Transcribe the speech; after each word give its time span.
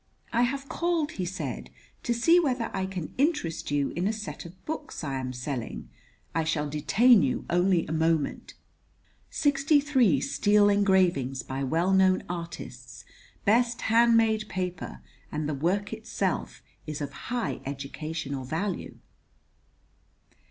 "I 0.33 0.41
have 0.41 0.67
called," 0.67 1.11
he 1.11 1.25
said, 1.25 1.69
"to 2.01 2.11
see 2.11 2.39
whether 2.39 2.71
I 2.75 2.87
can 2.87 3.13
interest 3.19 3.69
you 3.69 3.89
in 3.91 4.07
a 4.07 4.11
set 4.11 4.45
of 4.47 4.65
books 4.65 5.03
I 5.03 5.19
am 5.19 5.31
selling. 5.31 5.89
I 6.33 6.43
shall 6.43 6.67
detain 6.67 7.21
you 7.21 7.45
only 7.51 7.85
a 7.85 7.91
moment. 7.91 8.55
Sixty 9.29 9.79
three 9.79 10.19
steel 10.19 10.69
engravings 10.69 11.43
by 11.43 11.63
well 11.63 11.93
known 11.93 12.23
artists; 12.27 13.05
best 13.45 13.81
hand 13.93 14.17
made 14.17 14.49
paper; 14.49 15.01
and 15.31 15.47
the 15.47 15.53
work 15.53 15.93
itself 15.93 16.63
is 16.87 16.99
of 16.99 17.13
high 17.29 17.59
educational 17.63 18.43
value." 18.43 18.97